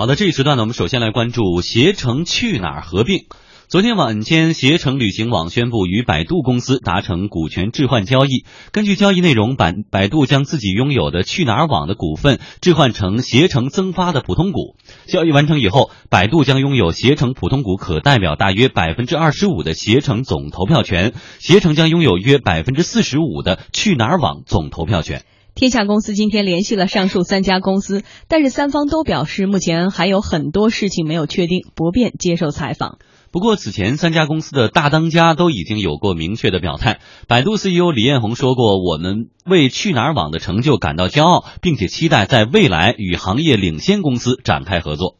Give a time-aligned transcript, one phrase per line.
[0.00, 3.26] 好的，这一时段呢，我们首先来关注携程去哪儿合并。
[3.68, 8.46] 昨天晚间，携程旅行网宣布与百度公司达成股权置换交易。
[8.72, 14.74] 根据交易内容，百百度将自己拥有的去哪儿网的股份置换成携程增发的普通股。
[15.04, 25.24] 交易完成以后，百度将拥有携程普通股可代表大约百分之二十五的携程总投票权，携程将拥有约百分之四十五的去哪儿网总投票权。
[25.60, 32.96] 天下公司今天联系了上述三家公司，但是三方都表示目前还有很多事情没有确定，不便接受采访。
[33.30, 37.00] 不过，此前三家公司的大当家都已经有过明确的表态。
[37.28, 45.18] 百度 CEO 李彦宏说过：“我们为去哪儿网的成就感到骄傲，并且期待在未来与行业领先公司展开合作。”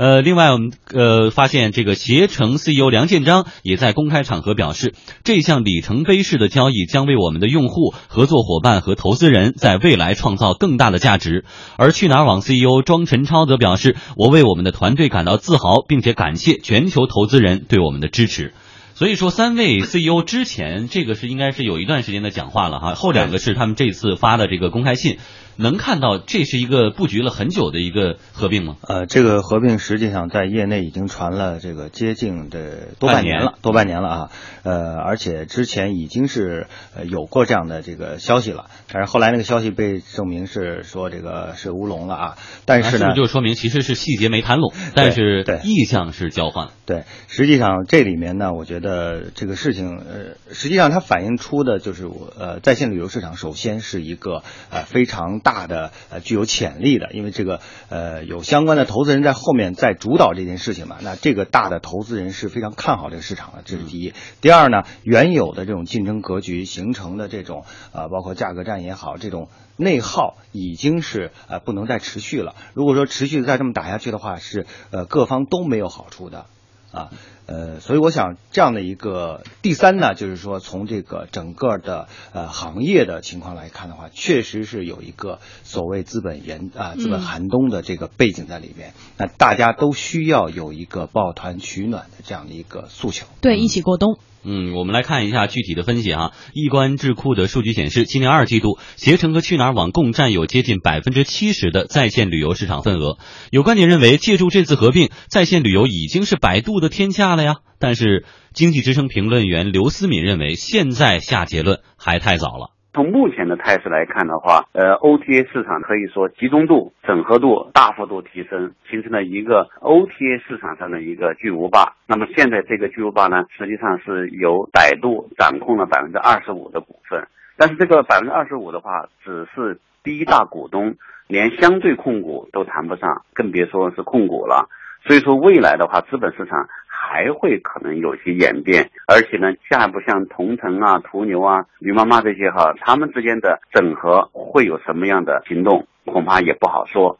[0.00, 11.44] 呃，另外我们呃发现，这个携程 CEO 梁建章也在公开场合表示，这项里程碑式的交易将为我们的用户、合作伙伴和投资人在未来创造更大的价值。
[11.76, 18.54] 而去哪儿网 CEO 庄晨超则表示，我为我们的团队感到自豪，并且感谢全球投资人对我们的支持。
[18.94, 25.18] 所以说，三位 CEO 之前这个是应该是有一段时间的讲话了哈，后两个是他们这次发的这个公开信。
[25.56, 28.76] 能看到这是一个布局了很久的一个合并吗？
[28.82, 34.30] 呃，这个合并实际上在业内已经传了这个接近的多半年了，多半年了啊。
[34.62, 42.38] 呃，而且之前已经是呃有过这样的这个消息了，但是后来那个消息被证明是说这个是乌龙了啊。
[42.64, 46.68] 但是呢，就说明其实是细节没谈拢，但是意向是交换。
[46.86, 55.60] 对，实际上这里面呢，我觉得这个事情呃，实际上它反映出的就是我呃在线旅游市场首先是一个呃非常大。
[55.70, 57.60] 的呃具有潜力的，因为这个
[57.90, 64.14] 呃有相关的投资人在后面在主导这件事情嘛，那这个大的投资人是非常看好这个市场的，这是第一。
[64.40, 72.56] 第二呢，原有的这种竞争格局形成的这种呃包括价格战也好，这种内耗已经是呃不能再持续了。
[72.74, 76.46] 如果说持续再这么打下去的话，是呃各方都没有好处的。
[76.92, 77.10] 啊，
[77.46, 88.92] 呃，所以我想这样的一个第三呢，就是说从这个整个的呃行业的情况来看的话，确实是有一个所谓资本严啊资本寒冬的这个背景在里面。
[89.16, 93.26] 那大家都需要有一个抱团取暖的这样的一个诉求。
[93.40, 94.18] 对，一起过冬。
[94.42, 96.32] 嗯，我们来看一下具体的分析啊。
[96.54, 103.18] 易观智库的数据显示，今年二季度，携程和去哪儿网共占有接近百分之七十的在线旅游市场份额。
[103.50, 107.56] 有观点认为，借助这次合并，在线旅游已经是百度的天下了呀。
[107.78, 112.72] 但是，经济之声评论员刘思敏认为，现在下结论还太早了。
[112.92, 121.94] 从目前的态势来看的话，呃，OTA 市场可以说集中度、整合度大幅度提升，形成了一个 OTA 市场上的一个巨无霸。
[122.08, 130.96] 那么现在这个巨无霸呢，实际上是由百度掌控了百分之二十五的股份，但是这个百分之二十五的话，只是第一大股东，
[131.28, 134.68] 连相对控股都谈不上，更别说是控股了。
[135.06, 136.68] 所以说，未来的话，资本市场。
[137.12, 147.18] 还会可能有些演变，而且呢，下一步像同城啊、途牛啊、驴妈妈这些哈，他们之间的整合会有什么样的行动，恐怕也不好说。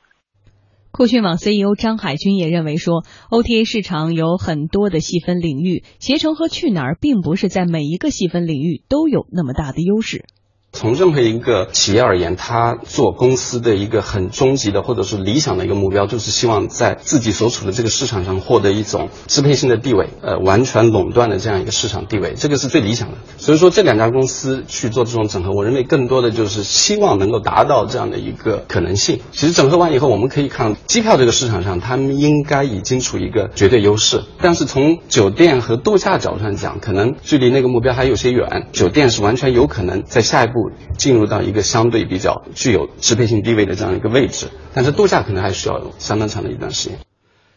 [0.93, 10.25] 酷讯网 CEO 张海军也认为说，OTA 市场有很多的细分领域，携程和去哪儿并不是在每一个细分领域都有那么大的优势。
[10.73, 23.19] 从任何一个企业而言，他做公司的一个很终极的或者是理想的一个目标，就是希望在自己所处的这个市场上获得一种支配性的地位，呃，完全垄断的这样一个市场地位，这个是最理想的。
[23.37, 29.21] 所以说，这两家公司去做这种整合，我认为更多的就是希望能够达到这样的一个可能性。
[29.33, 34.23] 其实整合完以后，我们可以看机票这个市场上，他们应该已经处于一个绝对优势。
[34.41, 38.69] 但是从酒店和度假角度上讲，可能距离那个目标还有些远。
[38.73, 40.60] 酒店是完全有可能在下一步。
[40.97, 46.99] 进入到一个相对比较具有支配性地位的这样一个位置，但是度假可能还需要相当长的一段时间。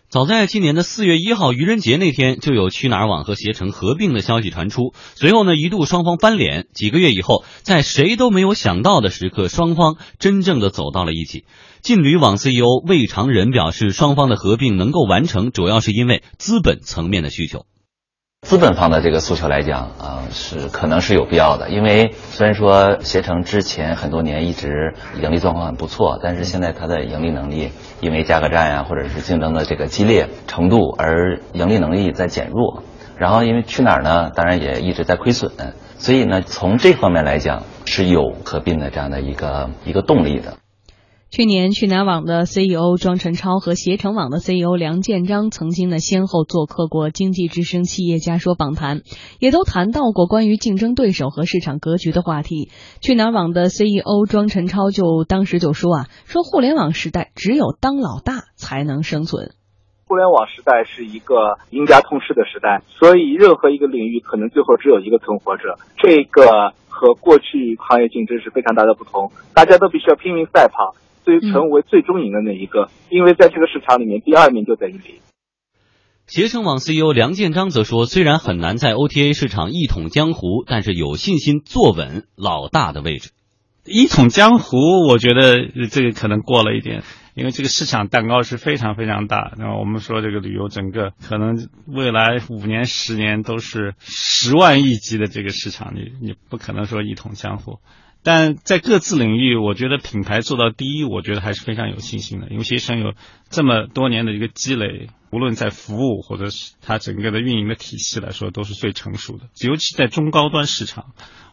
[0.09, 4.93] 早在今年的四月一号愚人节那天，就有去哪儿网和携程合并的消息传出。
[5.15, 6.67] 随后呢，一度双方翻脸。
[6.71, 11.45] 几个月以后，在谁都没有想到的时刻，双方真正的走到了一起。
[11.81, 17.65] 劲旅网 CEO 魏长仁表示，双方的合并能够完成，主要是因为资本层面的需求。
[18.43, 32.83] 资本方的这个诉求来讲啊，是可能是有必要的，因为虽然说携程之前很多年一直盈利状况很不错，但是现在它的盈利能力因为价格战呀，或者是竞争的这个激烈程度，而盈利能力在减弱。
[33.17, 35.51] 然后因为去哪儿呢，当然也一直在亏损，
[35.97, 40.55] 所以呢，从这方面来讲是有合并的这样的一个一个动力的。
[41.35, 49.01] 去年，去哪儿网的 CEO 庄晨超和携程网的 CEO 梁建章曾经呢先后做客过《经济之声》企业家说访谈，
[49.39, 52.69] 也都谈到过关于竞争对手和市场格局的话题。
[53.01, 59.53] 去哪儿网的 CEO 庄晨超就当时就说啊，说互联网时代只有当老大才能生存。
[60.05, 65.79] 互联网时代是一个赢家通吃的时代，所以任何一个领域可能最后只有一个存活者。
[65.97, 70.93] 这个和过去行业竞争是非常大的不同，大家都必须要拼命赛跑。
[71.23, 75.15] 最成为最终赢的那一个，因为在这个市场里面，第二名就等于零。
[76.25, 83.31] 携程网 CEO 梁建章则说：“虽然很难在 OTA 市场一统江湖，但是有信心坐稳老大的位置。
[83.85, 84.77] 一统江湖，
[85.09, 87.03] 我觉得这个可能过了一点，
[87.35, 89.53] 因为这个市场蛋糕是非常非常大。
[89.57, 97.79] 那我们说这个旅游整个可能未来五年、十年都是十万亿级的这个市场，你你不可能说一统江湖。”
[98.23, 102.47] 但在各自领域，我觉得品牌做到第一，我觉得还是非常有信心的。
[102.49, 103.13] 因为携程有
[103.49, 109.49] 这么多年的一个积累，无论在服务或者是它整个的运营的体系来说，都是最成熟的。
[109.61, 111.07] 尤其在中高端市场，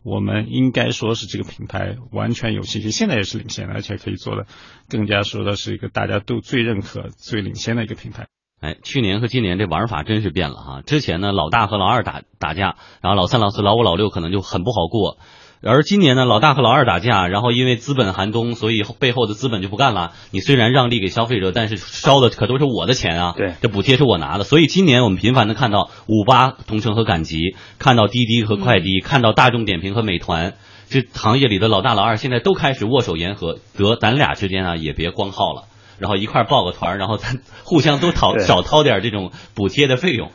[0.04, 2.92] 我们应该说是这个品牌完全有信心。
[2.92, 4.46] 现在也是领先的，而且可以做的
[4.88, 8.28] 更加说的是一个大家都最认可、最领先的一个品牌。
[8.60, 10.82] 哎，去年和今年这玩法真是变了哈。
[10.82, 15.18] 之前呢，老大和老二打打架，然后老三、老四、老五、老六可能就很不好过。
[15.62, 20.12] 而今年呢，老大和老二打架，然后因为资本寒冬，所以背后的资本就不干了。
[20.30, 23.34] 你虽然让利给消费者，但是烧的可都是我的钱啊！
[23.36, 24.44] 对，这补贴是我拿的。
[24.44, 30.54] 所以今年我们频繁的看到五八同城和赶集，看到滴滴和快滴，看到大众点评和美团，
[30.88, 35.64] 这行业里的老大老二现在都开始握手言和，得咱俩之间啊也别光耗了，
[35.98, 40.30] 然后一块报个团，然后咱互相都掏少掏点这种补贴的费用。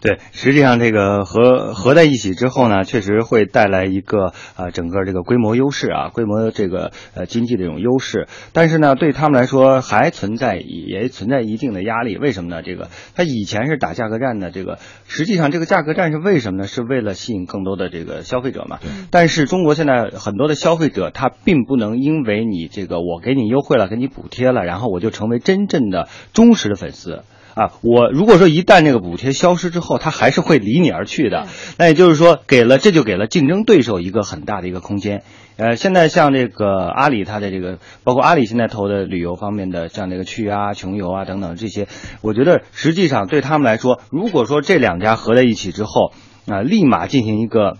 [0.00, 8.26] 对，实际上这个合合在一起之后呢，确实会带来一个啊整个这个规模优势啊，规模这个呃经济的这种优势。
[8.54, 12.16] 但是呢，对他们来说还存在也存在一定的压力。
[12.16, 12.62] 为什么呢？
[12.62, 16.66] 这个他以前是打价格战的，这个实际上这个价格战是为什么呢？
[16.66, 18.78] 是为了吸引更多的这个消费者嘛。
[19.10, 27.22] 但是中国现在很多的消费者他并不能因为你这个我给你优惠了，给你补贴了，然后我就成为真正的忠实的粉丝。
[27.54, 31.46] 啊，我如果说一旦这个补贴消失之后，它还是会离你而去的。
[31.78, 35.22] 那也就是说，给了这就给了竞争对手一个很大的一个空间。
[35.56, 41.86] 呃，现在像这个阿里，它的这个包括阿里现在投的旅游方面的，像这个趣啊、穷游啊等等这些，
[42.22, 46.12] 我觉得实际上对他们来说，如果说这两家合在一起之后，
[46.46, 47.76] 啊，立马进行一个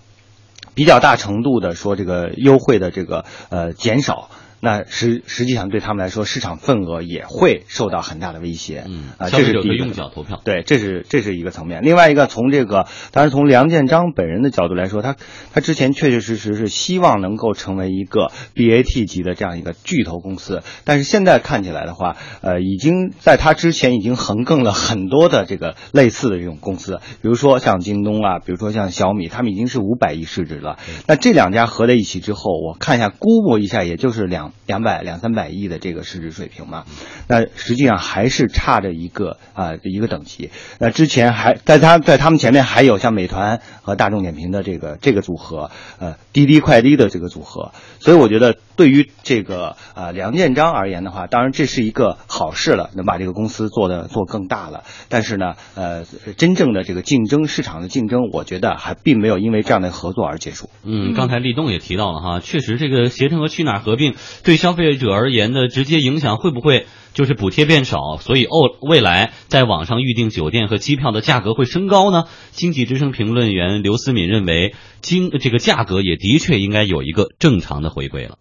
[0.75, 4.29] 比较大程度的说这个优惠的这个呃减少。
[4.61, 8.85] 那实实际上对他们来说，市场份额也会受到很大的威胁。
[8.87, 10.41] 嗯，啊，这是第一个用脚投票。
[10.45, 11.81] 对，这是这是一个层面。
[11.83, 15.17] 另外一个，从这个，当然从梁建章本人的角度来说，他
[15.55, 30.79] 他之前确确实实是希望能够成为一个 BAT 级的这样一个巨头公司，但是现在看起来的话，呃，已经在他之前已经横亘了很多的这个类似的这种公司，比如说像京东啊，比如说像小米，他们已经是五百亿市值了。
[31.07, 34.50] 那这两家合在一起之后，我看一下，估摸一下，也就是两。
[34.67, 36.85] 两百两三百亿的这个市值水平嘛，
[37.29, 40.51] 那实际上还是差着一个啊一个等级。
[40.79, 47.73] 那之前还在他在他们前面还有像美团和大众点评的这个这个组合，呃滴滴快滴的这个组合。
[47.99, 54.85] 所以我觉得对于这个啊梁建章而言的话，当然这是一个好事了，能把这个公司做的做更大了。
[55.09, 56.05] 但是呢，呃
[56.37, 60.71] 真正的这个竞争市场的竞争，我觉得还并没有因为这样的合作而结束。
[60.85, 72.25] 嗯，刚才立栋也提到了哈，确实这个携程和去哪儿合并对消费者而言的直接影响会不会就是补贴变少，所以哦未来在网上预订酒店和机票的价格会升高呢？
[72.51, 78.39] 经济之声评论员刘思敏认为，经这个价格也的确应该有一个正常的回归了。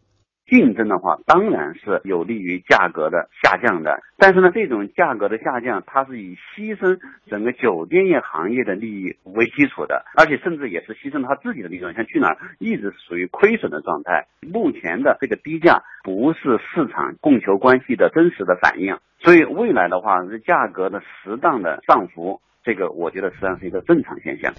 [0.50, 4.01] 竞争的话，当然是有利于价格的下降的。
[4.18, 11.94] 但是呢，这种价格的下降，它是以牺牲整个酒店业行业的利益为基础的，而且甚至也是牺牲他自己的利润。
[11.94, 18.98] 像去哪儿一直属于亏损的状态，目前的这个低价不是市场供求关系的真实的反应。
[19.20, 24.53] 所以未来的话，这价格的适当的上浮，这个我觉得实际上是一个正常现象。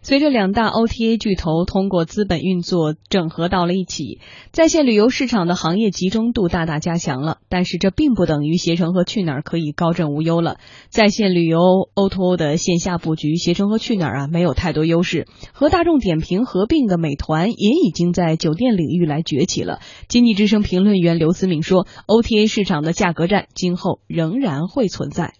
[0.00, 4.20] 随着两大 OTA 巨头通过资本运作整合到了一起，
[4.52, 7.38] 在线旅游市场的行业集中度大大加强了。
[7.48, 10.58] 但是这并不等于携程和去哪儿可以高枕无忧了。
[10.88, 11.58] 在线旅游
[11.94, 15.26] O2O 的线下布局，携程和去哪儿啊没有太多优势。
[15.52, 19.80] 和大众点评合并的美团也已经在酒店领域来崛起了。
[20.08, 25.34] 经济之声评论员刘思敏说：“OTA 市场的价格战今后仍然会存在。”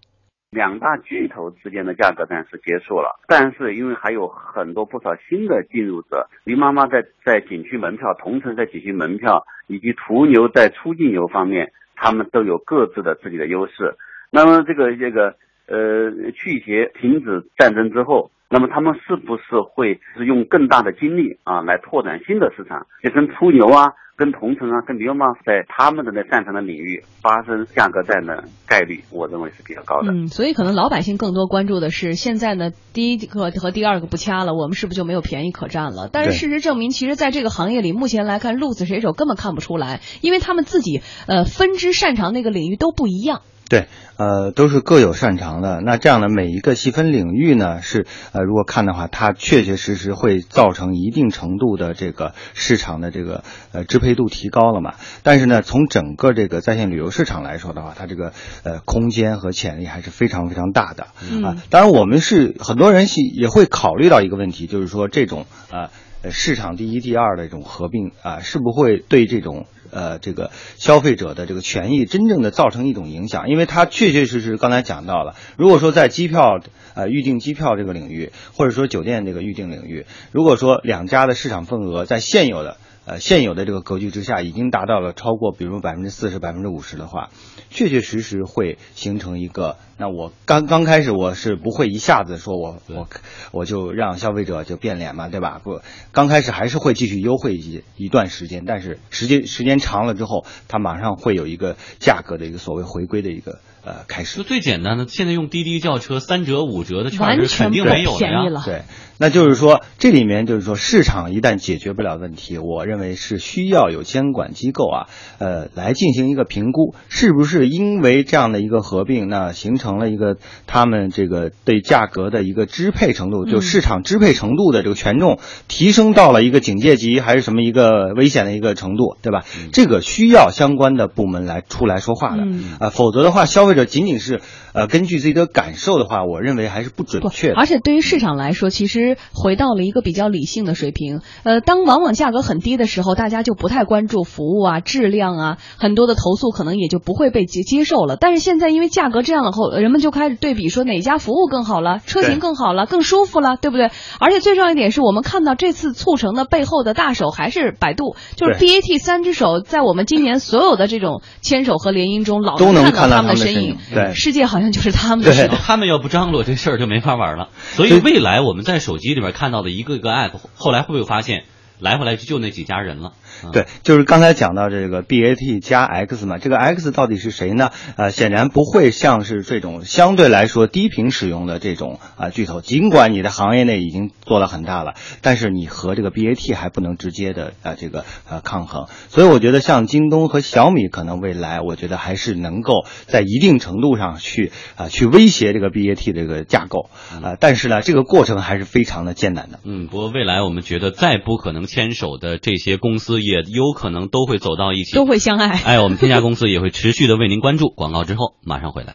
[0.50, 13.96] 两大巨头之间的价格战是结束了，但是因为还有很多不少新的进入者，驴妈妈在在景区门票、同城在景区门票以及途牛在出境游方面，他们都有各自的自己的优势。
[14.30, 15.36] 那么这个这个
[15.68, 23.92] 呃去协停止战争之后，那么他们是不是会是用更大的精力啊来拓展新的市场，就跟出牛啊？
[24.18, 30.12] 跟同城啊，跟 a s 在他们的那擅长的领域发生价格战的概率，我认为是比较高的。
[30.12, 36.10] 嗯，所以可能老百姓更多关注的是，现在呢，第一个和第二个不掐了，我们是不是就没有便宜可占了？
[36.12, 43.42] 但是事实证明，其实在这个行业里，目前来看，鹿死谁手根本看不出来，因为他们自己呃分支擅长那个领域都不一样。
[43.68, 45.82] 对，呃，都是各有擅长的。
[45.82, 54.94] 那这样的每一个细分领域呢，是呃，如果看的话，它确确实实会造成一定程度的这个市场的这个呃支配度提高了嘛。
[55.22, 58.32] 但是呢，从整个这个在线旅游市场来说的话，它这个
[58.62, 61.08] 呃空间和潜力还是非常非常大的
[61.44, 61.56] 啊。
[61.68, 65.90] 当然，我们是很多人是也会考虑到一个问题，就是说这种啊
[66.30, 69.66] 市场第一、第二的这种合并啊，是不会对这种。
[69.90, 76.60] 呃，这个消费者的这个权益真正的造成一种影响，因为它确确实实刚才讲到了，如果说在机票
[76.94, 82.76] 呃预订机票这个领域，或者说酒店这个预订领域，如果说两家的市场份额在现有的。
[83.08, 87.30] 呃，现有的这个格局之下，已经达到了超过，比如百分之四十、百分之五十的话，
[87.70, 89.76] 确确实实会形成一个。
[89.96, 93.08] 那我刚刚开始，我是不会一下子说我我
[93.50, 95.58] 我就让消费者就变脸嘛，对吧？
[95.64, 95.80] 不，
[96.12, 104.36] 刚开始还是会继续优惠一一段时间，但是时间时间长了之后，它马上会有一个价格的一个所谓回归的一个呃开始。
[104.36, 108.42] 就最简单的，现在用滴滴叫车三折五折的券是肯定没有的呀。
[108.66, 108.82] 对，
[109.18, 112.98] 那就是说这里面就是说市场一旦解决不了问题，我认。
[112.98, 115.06] 为是需要有监管机构啊，
[115.38, 129.44] 呃，来进行一个评估，是不是因为这样的一个合并，那形成了一个他们这个对价格的一个支配程度，就市场支配程度的这个权重提升到了一个警戒级，还是什么一个危险的一个程度，对吧？
[129.72, 132.42] 这个需要相关的部门来出来说话的
[132.80, 134.40] 啊，否则的话，消费者仅仅是
[134.74, 137.52] 呃根据自己的感受的话，我认为还是不准确。
[137.52, 142.88] 而且对于市场来说，其实回到了一个比较理性的水平，呃，当往往价格很低的。
[142.88, 148.16] 时候大家就不太关注服务啊、质量啊，很多的投诉可能也就不会被接接受了。
[148.16, 153.90] 但是现在因为价格这样了后，人们就开始对比说哪家服务更好了，车型更好了，更舒服了，对不对？
[154.18, 163.57] 而且最重要一点是我们看到这次促成的背后的大手还是百度，就是 BAT 三只手在我们今年所有的这种牵手和联姻中，老能看到他们的身影。
[163.92, 165.48] 对，世界好像就是他们的 手。
[165.48, 167.48] 他们要不张罗这事儿就没法玩了。
[167.72, 171.44] 所以未来我们在手机里面看到的一个个 app，后来会不会发现
[171.78, 173.12] 来回来去就那几家人了？
[173.52, 177.70] 对，就是刚才讲到这个 BAT 加 X 嘛，这个 X 到底是谁呢？
[177.96, 182.60] 呃，显然不会像是这种相对来说低频使用的这种啊巨头。
[182.60, 188.86] 尽管你的行业内已经做了很大了，但是你和这个 BAT 还不能直接的啊这个呃抗衡。
[189.08, 196.90] 所以我觉得像京东和小米可能未来，我觉得还是能够在一定程度上去啊去威胁这个 BAT 这个架构
[197.22, 197.36] 啊。
[197.38, 199.60] 但是呢，这个过程还是非常的艰难的。
[199.64, 203.18] 嗯，不过未来我们觉得再不可能牵手的这些公司。
[203.28, 205.48] 也有可能都会走到一起，都会相爱。
[205.50, 207.68] 哎，我们天下公司也会持续的为您关注。
[207.68, 208.86] 广告之后马上回来。